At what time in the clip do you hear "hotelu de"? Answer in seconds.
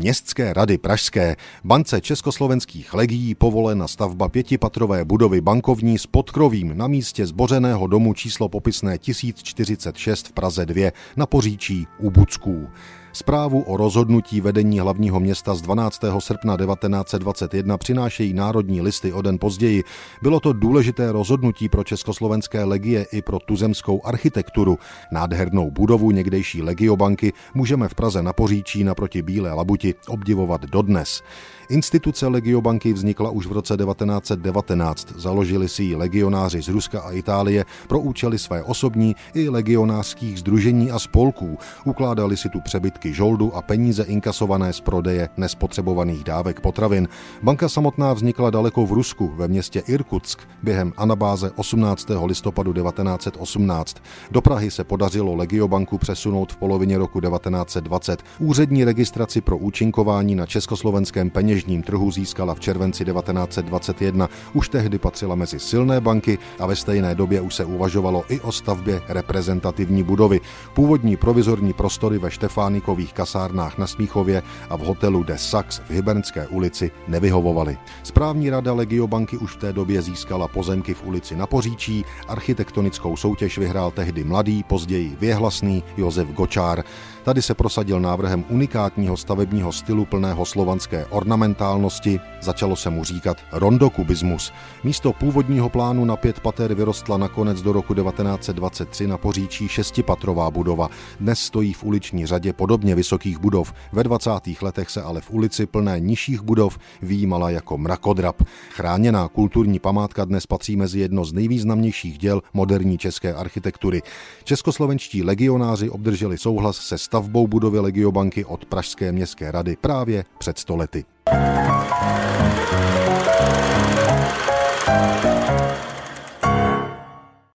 74.80-75.38